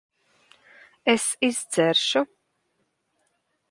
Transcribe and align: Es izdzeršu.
Es 1.13 1.25
izdzeršu. 1.49 2.25